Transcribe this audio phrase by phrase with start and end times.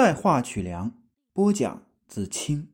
[0.00, 0.92] 再画曲梁，
[1.32, 2.68] 播讲子清。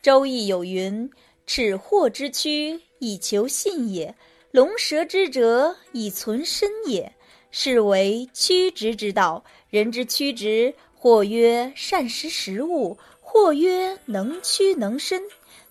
[0.00, 1.10] 周易有云
[1.46, 4.14] ：“尺货之躯，以求信也；
[4.50, 7.12] 龙蛇之蛰，以存身也。”
[7.52, 9.44] 是为曲直之道。
[9.68, 15.22] 人之曲直，或曰善食食物，或曰能屈能伸。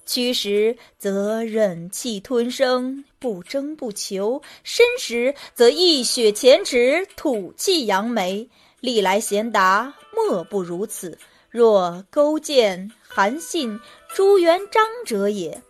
[0.06, 8.48] 屈时则忍气吞声，不争不求；伸时则一雪前耻，吐气扬眉。
[8.82, 11.18] 历来贤达莫不如此。
[11.52, 13.80] 若勾践、韩信、
[14.14, 15.62] 朱元璋者也。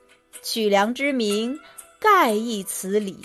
[0.42, 1.60] 曲梁之名，
[2.00, 3.18] 盖亦此理。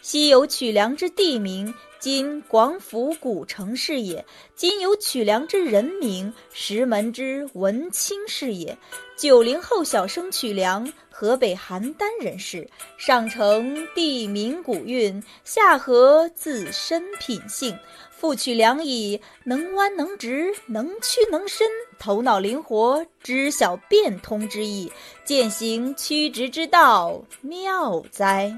[0.00, 4.24] 昔有曲梁之地名，今广府古城是也；
[4.56, 8.76] 今有曲梁之人名，石门之文清是也。
[9.16, 17.78] 九零后小生曲梁，河北邯郸人士，上承地名古韵，下合自身品性。
[18.22, 21.66] 复取良以能弯能直，能屈能伸，
[21.98, 24.92] 头脑灵活，知晓变通之意，
[25.24, 28.56] 践行曲直之道，妙哉！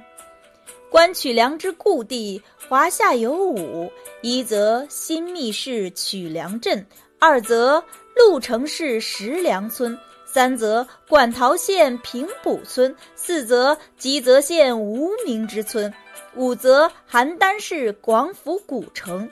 [0.90, 3.90] 观曲梁之故地，华夏有五：
[4.20, 6.86] 一则新密市曲梁镇，
[7.18, 7.82] 二则
[8.14, 15.90] 鹿城市石梁村，三则馆陶县平卜村，四则吉泽县无名之村，
[16.36, 19.26] 五则邯郸市广府古城。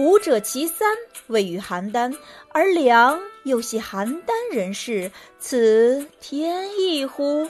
[0.00, 2.16] 五者其三位于邯郸，
[2.52, 7.46] 而梁又系邯郸人士，此天意乎？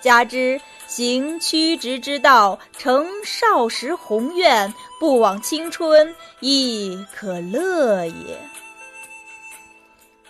[0.00, 8.38] 加之行曲直之道，成少时宏愿，不枉青春，亦可乐也。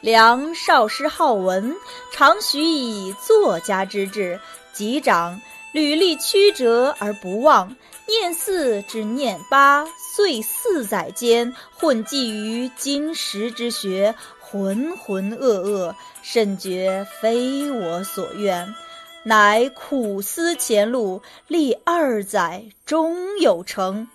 [0.01, 1.77] 梁少师好文，
[2.13, 4.41] 常许以作家之志，
[4.73, 5.41] 及长
[5.73, 7.75] 履历曲折而不忘。
[8.07, 18.75] 念四至念八，岁四载间，混迹于金石之学，浑浑噩噩，甚觉非我所愿，
[19.23, 24.09] 乃苦思前路，历二载，终有成。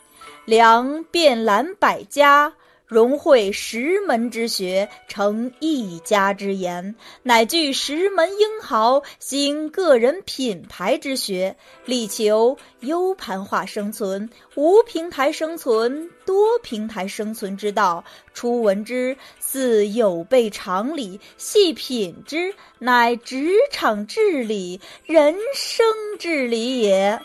[0.45, 2.53] 良遍览百家。
[2.87, 11.53] 融会十门之学，成一家之言，乃具十门英豪，兴个人品牌之学，
[11.83, 18.01] 力求 U 盘化生存、无平台生存、多平台生存之道。
[18.33, 25.85] 初闻之，似有悖常理；细品之，乃职场治理、人生
[26.17, 27.19] 治理也。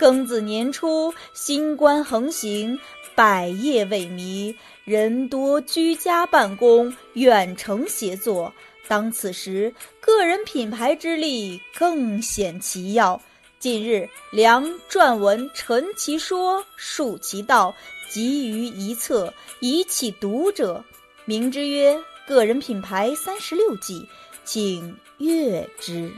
[0.00, 2.80] 庚子年初，新冠横行。
[3.14, 8.50] 百业萎靡，人多居家办公、远程协作。
[8.88, 13.20] 当此时，个人品牌之力更显其要。
[13.58, 17.74] 近日，梁撰文陈其说，述其道，
[18.08, 19.30] 集于一册，
[19.60, 20.82] 以启读者。
[21.26, 21.94] 名之曰
[22.26, 24.00] 《个人品牌三十六计》，
[24.46, 26.10] 请阅之。